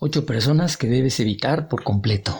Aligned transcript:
Ocho 0.00 0.24
personas 0.24 0.76
que 0.76 0.86
debes 0.86 1.18
evitar 1.18 1.66
por 1.66 1.82
completo. 1.82 2.38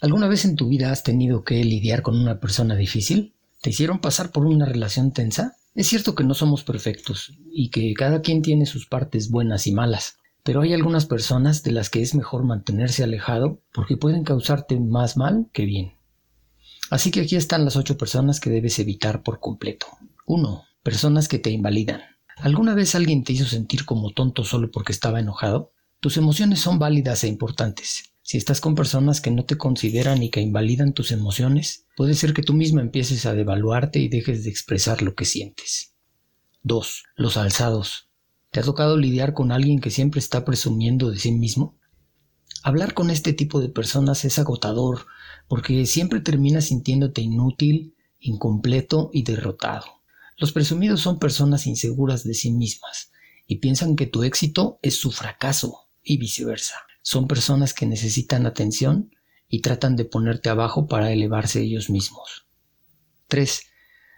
¿Alguna 0.00 0.28
vez 0.28 0.44
en 0.44 0.54
tu 0.54 0.68
vida 0.68 0.92
has 0.92 1.02
tenido 1.02 1.42
que 1.42 1.64
lidiar 1.64 2.02
con 2.02 2.16
una 2.16 2.38
persona 2.38 2.76
difícil? 2.76 3.34
¿Te 3.60 3.70
hicieron 3.70 3.98
pasar 3.98 4.30
por 4.30 4.46
una 4.46 4.64
relación 4.64 5.10
tensa? 5.10 5.56
Es 5.74 5.88
cierto 5.88 6.14
que 6.14 6.22
no 6.22 6.32
somos 6.32 6.62
perfectos 6.62 7.32
y 7.50 7.70
que 7.70 7.92
cada 7.94 8.20
quien 8.20 8.40
tiene 8.40 8.66
sus 8.66 8.86
partes 8.86 9.30
buenas 9.30 9.66
y 9.66 9.72
malas, 9.72 10.18
pero 10.44 10.60
hay 10.60 10.72
algunas 10.72 11.06
personas 11.06 11.64
de 11.64 11.72
las 11.72 11.90
que 11.90 12.02
es 12.02 12.14
mejor 12.14 12.44
mantenerse 12.44 13.02
alejado 13.02 13.60
porque 13.72 13.96
pueden 13.96 14.22
causarte 14.22 14.78
más 14.78 15.16
mal 15.16 15.48
que 15.52 15.64
bien. 15.64 15.94
Así 16.88 17.10
que 17.10 17.22
aquí 17.22 17.34
están 17.34 17.64
las 17.64 17.74
ocho 17.74 17.98
personas 17.98 18.38
que 18.38 18.50
debes 18.50 18.78
evitar 18.78 19.24
por 19.24 19.40
completo. 19.40 19.86
1. 20.26 20.62
Personas 20.84 21.26
que 21.26 21.40
te 21.40 21.50
invalidan. 21.50 22.02
¿Alguna 22.36 22.74
vez 22.74 22.94
alguien 22.94 23.24
te 23.24 23.32
hizo 23.32 23.44
sentir 23.44 23.84
como 23.84 24.12
tonto 24.12 24.44
solo 24.44 24.70
porque 24.70 24.92
estaba 24.92 25.18
enojado? 25.18 25.72
Tus 26.04 26.18
emociones 26.18 26.60
son 26.60 26.78
válidas 26.78 27.24
e 27.24 27.28
importantes. 27.28 28.12
Si 28.20 28.36
estás 28.36 28.60
con 28.60 28.74
personas 28.74 29.22
que 29.22 29.30
no 29.30 29.46
te 29.46 29.56
consideran 29.56 30.22
y 30.22 30.28
que 30.28 30.42
invalidan 30.42 30.92
tus 30.92 31.12
emociones, 31.12 31.86
puede 31.96 32.12
ser 32.12 32.34
que 32.34 32.42
tú 32.42 32.52
misma 32.52 32.82
empieces 32.82 33.24
a 33.24 33.32
devaluarte 33.32 34.00
y 34.00 34.08
dejes 34.08 34.44
de 34.44 34.50
expresar 34.50 35.00
lo 35.00 35.14
que 35.14 35.24
sientes. 35.24 35.94
2. 36.62 37.04
Los 37.16 37.38
alzados. 37.38 38.10
¿Te 38.50 38.60
ha 38.60 38.62
tocado 38.62 38.98
lidiar 38.98 39.32
con 39.32 39.50
alguien 39.50 39.80
que 39.80 39.88
siempre 39.88 40.18
está 40.18 40.44
presumiendo 40.44 41.10
de 41.10 41.18
sí 41.18 41.32
mismo? 41.32 41.78
Hablar 42.62 42.92
con 42.92 43.08
este 43.08 43.32
tipo 43.32 43.62
de 43.62 43.70
personas 43.70 44.26
es 44.26 44.38
agotador 44.38 45.06
porque 45.48 45.86
siempre 45.86 46.20
terminas 46.20 46.66
sintiéndote 46.66 47.22
inútil, 47.22 47.94
incompleto 48.20 49.08
y 49.14 49.22
derrotado. 49.22 49.86
Los 50.36 50.52
presumidos 50.52 51.00
son 51.00 51.18
personas 51.18 51.66
inseguras 51.66 52.24
de 52.24 52.34
sí 52.34 52.50
mismas 52.50 53.10
y 53.46 53.56
piensan 53.56 53.96
que 53.96 54.06
tu 54.06 54.22
éxito 54.22 54.78
es 54.82 54.98
su 54.98 55.10
fracaso 55.10 55.83
y 56.04 56.18
viceversa. 56.18 56.76
Son 57.02 57.26
personas 57.26 57.74
que 57.74 57.86
necesitan 57.86 58.46
atención 58.46 59.10
y 59.48 59.60
tratan 59.60 59.96
de 59.96 60.04
ponerte 60.04 60.48
abajo 60.50 60.86
para 60.86 61.12
elevarse 61.12 61.62
ellos 61.62 61.90
mismos. 61.90 62.46
3. 63.28 63.62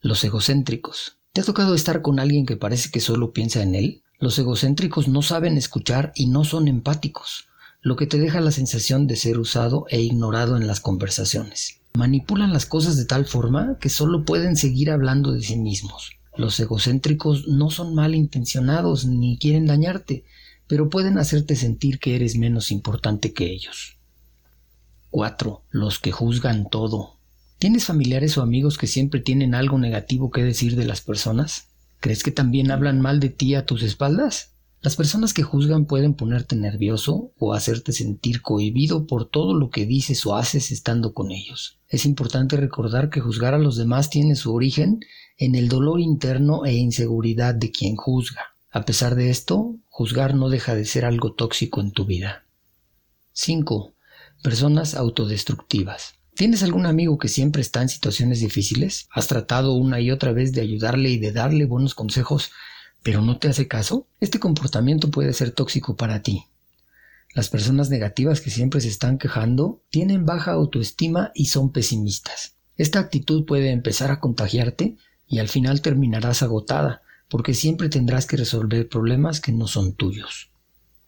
Los 0.00 0.22
egocéntricos. 0.24 1.18
¿Te 1.32 1.40
ha 1.40 1.44
tocado 1.44 1.74
estar 1.74 2.02
con 2.02 2.20
alguien 2.20 2.46
que 2.46 2.56
parece 2.56 2.90
que 2.90 3.00
solo 3.00 3.32
piensa 3.32 3.62
en 3.62 3.74
él? 3.74 4.02
Los 4.18 4.38
egocéntricos 4.38 5.06
no 5.06 5.22
saben 5.22 5.56
escuchar 5.56 6.12
y 6.16 6.26
no 6.26 6.44
son 6.44 6.66
empáticos, 6.66 7.48
lo 7.80 7.94
que 7.96 8.06
te 8.06 8.18
deja 8.18 8.40
la 8.40 8.50
sensación 8.50 9.06
de 9.06 9.16
ser 9.16 9.38
usado 9.38 9.86
e 9.88 10.00
ignorado 10.00 10.56
en 10.56 10.66
las 10.66 10.80
conversaciones. 10.80 11.80
Manipulan 11.94 12.52
las 12.52 12.66
cosas 12.66 12.96
de 12.96 13.04
tal 13.04 13.26
forma 13.26 13.78
que 13.80 13.88
solo 13.88 14.24
pueden 14.24 14.56
seguir 14.56 14.90
hablando 14.90 15.32
de 15.32 15.42
sí 15.42 15.56
mismos. 15.56 16.12
Los 16.36 16.58
egocéntricos 16.60 17.48
no 17.48 17.70
son 17.70 17.94
malintencionados 17.94 19.06
ni 19.06 19.38
quieren 19.38 19.66
dañarte, 19.66 20.24
pero 20.68 20.88
pueden 20.88 21.18
hacerte 21.18 21.56
sentir 21.56 21.98
que 21.98 22.14
eres 22.14 22.36
menos 22.36 22.70
importante 22.70 23.32
que 23.32 23.50
ellos. 23.50 23.96
4. 25.10 25.64
Los 25.70 25.98
que 25.98 26.12
juzgan 26.12 26.68
todo. 26.68 27.16
¿Tienes 27.58 27.86
familiares 27.86 28.38
o 28.38 28.42
amigos 28.42 28.78
que 28.78 28.86
siempre 28.86 29.20
tienen 29.20 29.54
algo 29.54 29.78
negativo 29.78 30.30
que 30.30 30.44
decir 30.44 30.76
de 30.76 30.84
las 30.84 31.00
personas? 31.00 31.68
¿Crees 31.98 32.22
que 32.22 32.30
también 32.30 32.70
hablan 32.70 33.00
mal 33.00 33.18
de 33.18 33.30
ti 33.30 33.54
a 33.54 33.66
tus 33.66 33.82
espaldas? 33.82 34.52
Las 34.80 34.94
personas 34.94 35.34
que 35.34 35.42
juzgan 35.42 35.86
pueden 35.86 36.14
ponerte 36.14 36.54
nervioso 36.54 37.32
o 37.38 37.52
hacerte 37.52 37.90
sentir 37.92 38.42
cohibido 38.42 39.06
por 39.06 39.28
todo 39.28 39.54
lo 39.54 39.70
que 39.70 39.86
dices 39.86 40.24
o 40.24 40.36
haces 40.36 40.70
estando 40.70 41.14
con 41.14 41.32
ellos. 41.32 41.78
Es 41.88 42.06
importante 42.06 42.56
recordar 42.56 43.10
que 43.10 43.20
juzgar 43.20 43.54
a 43.54 43.58
los 43.58 43.76
demás 43.76 44.08
tiene 44.08 44.36
su 44.36 44.54
origen 44.54 45.00
en 45.36 45.56
el 45.56 45.68
dolor 45.68 45.98
interno 45.98 46.64
e 46.64 46.74
inseguridad 46.74 47.56
de 47.56 47.72
quien 47.72 47.96
juzga. 47.96 48.42
A 48.70 48.84
pesar 48.84 49.16
de 49.16 49.30
esto, 49.30 49.74
juzgar 49.98 50.36
no 50.36 50.48
deja 50.48 50.76
de 50.76 50.84
ser 50.84 51.04
algo 51.04 51.32
tóxico 51.32 51.80
en 51.80 51.90
tu 51.90 52.04
vida. 52.04 52.44
5. 53.32 53.94
Personas 54.44 54.94
autodestructivas. 54.94 56.14
¿Tienes 56.36 56.62
algún 56.62 56.86
amigo 56.86 57.18
que 57.18 57.26
siempre 57.26 57.62
está 57.62 57.82
en 57.82 57.88
situaciones 57.88 58.38
difíciles? 58.38 59.08
¿Has 59.10 59.26
tratado 59.26 59.72
una 59.72 59.98
y 59.98 60.12
otra 60.12 60.30
vez 60.30 60.52
de 60.52 60.60
ayudarle 60.60 61.10
y 61.10 61.18
de 61.18 61.32
darle 61.32 61.64
buenos 61.64 61.96
consejos, 61.96 62.52
pero 63.02 63.22
no 63.22 63.38
te 63.38 63.48
hace 63.48 63.66
caso? 63.66 64.06
Este 64.20 64.38
comportamiento 64.38 65.10
puede 65.10 65.32
ser 65.32 65.50
tóxico 65.50 65.96
para 65.96 66.22
ti. 66.22 66.44
Las 67.34 67.48
personas 67.48 67.90
negativas 67.90 68.40
que 68.40 68.50
siempre 68.50 68.80
se 68.80 68.86
están 68.86 69.18
quejando 69.18 69.82
tienen 69.90 70.24
baja 70.24 70.52
autoestima 70.52 71.32
y 71.34 71.46
son 71.46 71.72
pesimistas. 71.72 72.54
Esta 72.76 73.00
actitud 73.00 73.46
puede 73.46 73.72
empezar 73.72 74.12
a 74.12 74.20
contagiarte 74.20 74.96
y 75.26 75.40
al 75.40 75.48
final 75.48 75.82
terminarás 75.82 76.44
agotada, 76.44 77.02
porque 77.28 77.54
siempre 77.54 77.88
tendrás 77.88 78.26
que 78.26 78.36
resolver 78.36 78.88
problemas 78.88 79.40
que 79.40 79.52
no 79.52 79.66
son 79.66 79.92
tuyos. 79.92 80.50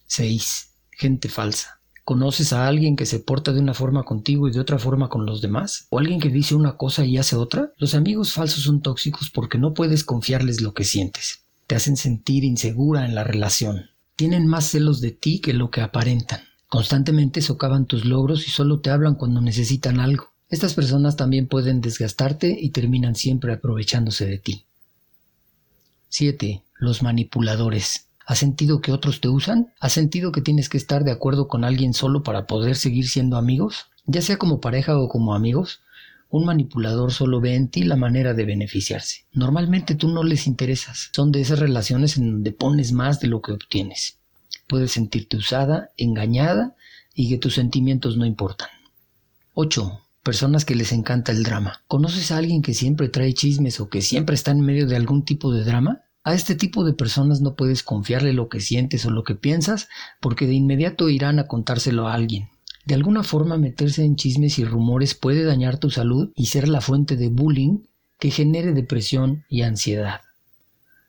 6. 0.07 0.71
Gente 0.91 1.29
falsa. 1.29 1.81
¿Conoces 2.05 2.53
a 2.53 2.67
alguien 2.67 2.97
que 2.97 3.07
se 3.07 3.21
porta 3.21 3.53
de 3.53 3.61
una 3.61 3.75
forma 3.75 4.03
contigo 4.03 4.49
y 4.49 4.53
de 4.53 4.59
otra 4.59 4.79
forma 4.79 5.09
con 5.09 5.27
los 5.27 5.41
demás? 5.41 5.87
¿O 5.91 5.99
alguien 5.99 6.19
que 6.19 6.29
dice 6.29 6.55
una 6.55 6.77
cosa 6.77 7.05
y 7.05 7.19
hace 7.19 7.37
otra? 7.37 7.73
Los 7.77 7.95
amigos 7.95 8.33
falsos 8.33 8.65
son 8.65 8.83
tóxicos 8.83 9.31
porque 9.31 9.59
no 9.59 9.75
puedes 9.75 10.03
confiarles 10.03 10.61
lo 10.61 10.75
que 10.75 10.85
sientes. 10.85 11.43
Te 11.67 11.77
hacen 11.77 11.97
sentir 11.97 12.43
insegura 12.43 13.07
en 13.07 13.15
la 13.15 13.23
relación. 13.23 13.91
Tienen 14.17 14.47
más 14.47 14.65
celos 14.65 15.01
de 15.01 15.13
ti 15.13 15.41
que 15.41 15.53
lo 15.53 15.71
que 15.71 15.83
aparentan. 15.83 16.41
Constantemente 16.69 17.43
socavan 17.43 17.87
tus 17.87 18.05
logros 18.05 18.47
y 18.47 18.51
solo 18.51 18.81
te 18.81 18.91
hablan 18.91 19.15
cuando 19.15 19.41
necesitan 19.41 20.01
algo. 20.01 20.33
Estas 20.49 20.75
personas 20.75 21.15
también 21.15 21.47
pueden 21.47 21.81
desgastarte 21.81 22.59
y 22.61 22.71
terminan 22.71 23.15
siempre 23.15 23.53
aprovechándose 23.53 24.27
de 24.27 24.39
ti. 24.39 24.67
7. 26.21 26.63
Los 26.75 27.03
manipuladores. 27.03 28.09
¿Has 28.27 28.37
sentido 28.37 28.83
que 28.83 28.93
otros 28.93 29.23
te 29.23 29.31
usan? 29.31 29.73
¿Has 29.81 29.95
sentido 29.95 30.33
que 30.33 30.43
tienes 30.43 30.69
que 30.69 30.77
estar 30.77 31.03
de 31.03 31.13
acuerdo 31.13 31.49
con 31.49 31.65
alguien 31.65 31.95
solo 31.95 32.23
para 32.23 32.47
poder 32.47 32.77
seguir 32.77 33.09
siendo 33.09 33.39
amigos? 33.39 33.87
Ya 34.05 34.21
sea 34.21 34.37
como 34.37 34.61
pareja 34.61 34.99
o 34.99 35.09
como 35.09 35.35
amigos, 35.35 35.81
un 36.29 36.45
manipulador 36.45 37.11
solo 37.15 37.41
ve 37.41 37.55
en 37.55 37.69
ti 37.69 37.85
la 37.85 37.97
manera 37.97 38.35
de 38.35 38.45
beneficiarse. 38.45 39.25
Normalmente 39.33 39.95
tú 39.95 40.09
no 40.09 40.23
les 40.23 40.47
interesas. 40.47 41.09
Son 41.15 41.33
de 41.33 41.41
esas 41.41 41.59
relaciones 41.59 42.19
en 42.19 42.31
donde 42.31 42.53
pones 42.53 42.93
más 42.93 43.21
de 43.21 43.29
lo 43.29 43.41
que 43.41 43.53
obtienes. 43.53 44.19
Puedes 44.69 44.93
sentirte 44.93 45.39
usada, 45.39 45.89
engañada 45.97 46.77
y 47.15 47.31
que 47.31 47.39
tus 47.39 47.55
sentimientos 47.55 48.19
no 48.19 48.27
importan. 48.27 48.69
8. 49.55 50.03
Personas 50.23 50.67
que 50.67 50.75
les 50.75 50.93
encanta 50.93 51.33
el 51.33 51.45
drama. 51.45 51.83
¿Conoces 51.89 52.31
a 52.31 52.37
alguien 52.37 52.61
que 52.61 52.75
siempre 52.75 53.09
trae 53.09 53.33
chismes 53.33 53.81
o 53.81 53.89
que 53.89 54.03
siempre 54.03 54.35
está 54.35 54.51
en 54.51 54.61
medio 54.61 54.87
de 54.87 54.97
algún 54.97 55.25
tipo 55.25 55.51
de 55.51 55.65
drama? 55.65 56.03
A 56.23 56.35
este 56.35 56.55
tipo 56.55 56.85
de 56.85 56.93
personas 56.93 57.41
no 57.41 57.57
puedes 57.57 57.83
confiarle 57.83 58.35
lo 58.35 58.51
que 58.51 58.61
sientes 58.61 59.07
o 59.07 59.11
lo 59.11 59.25
que 59.25 59.35
piensas 59.35 59.89
porque 60.21 60.47
de 60.47 60.53
inmediato 60.53 61.09
irán 61.09 61.39
a 61.39 61.47
contárselo 61.47 62.09
a 62.09 62.15
alguien. 62.15 62.51
De 62.85 62.95
alguna 62.95 63.23
forma 63.23 63.57
meterse 63.57 64.05
en 64.05 64.17
chismes 64.17 64.59
y 64.59 64.65
rumores 64.65 65.15
puede 65.15 65.45
dañar 65.45 65.79
tu 65.79 65.91
salud 65.91 66.31
y 66.35 66.47
ser 66.47 66.69
la 66.69 66.83
fuente 66.83 67.17
de 67.17 67.29
bullying 67.29 67.85
que 68.19 68.31
genere 68.31 68.73
depresión 68.73 69.45
y 69.49 69.63
ansiedad. 69.63 70.21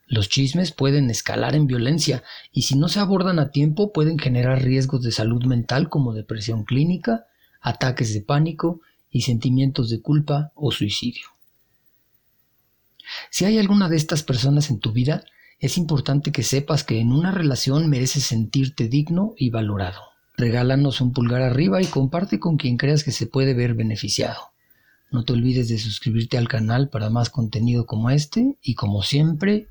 Los 0.08 0.30
chismes 0.30 0.72
pueden 0.72 1.10
escalar 1.10 1.56
en 1.56 1.68
violencia 1.68 2.24
y 2.52 2.64
si 2.64 2.78
no 2.78 2.88
se 2.88 3.00
abordan 3.00 3.40
a 3.40 3.52
tiempo 3.52 3.92
pueden 3.92 4.18
generar 4.18 4.62
riesgos 4.62 5.04
de 5.04 5.12
salud 5.12 5.44
mental 5.46 5.90
como 5.90 6.14
depresión 6.14 6.64
clínica, 6.64 7.26
ataques 7.62 8.14
de 8.14 8.22
pánico 8.22 8.82
y 9.10 9.22
sentimientos 9.22 9.90
de 9.90 10.02
culpa 10.02 10.52
o 10.56 10.72
suicidio. 10.72 11.28
Si 13.32 13.46
hay 13.46 13.58
alguna 13.58 13.88
de 13.88 13.96
estas 13.96 14.24
personas 14.24 14.70
en 14.70 14.80
tu 14.80 14.92
vida, 14.92 15.24
es 15.62 15.78
importante 15.78 16.34
que 16.34 16.44
sepas 16.44 16.84
que 16.84 17.00
en 17.00 17.14
una 17.14 17.32
relación 17.32 17.90
mereces 17.90 18.26
sentirte 18.26 18.90
digno 18.90 19.36
y 19.38 19.50
valorado. 19.50 20.02
Regálanos 20.36 21.00
un 21.00 21.14
pulgar 21.14 21.42
arriba 21.42 21.82
y 21.82 21.86
comparte 21.86 22.42
con 22.42 22.58
quien 22.58 22.76
creas 22.76 23.06
que 23.06 23.14
se 23.14 23.28
puede 23.28 23.54
ver 23.54 23.74
beneficiado. 23.74 24.52
No 25.12 25.24
te 25.24 25.32
olvides 25.32 25.70
de 25.70 25.78
suscribirte 25.78 26.38
al 26.38 26.50
canal 26.50 26.90
para 26.90 27.10
más 27.10 27.30
contenido 27.30 27.86
como 27.86 28.10
este 28.10 28.58
y 28.62 28.76
como 28.76 29.02
siempre, 29.02 29.70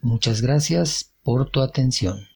muchas 0.00 0.40
gracias 0.40 1.12
por 1.22 1.50
tu 1.50 1.60
atención. 1.60 2.31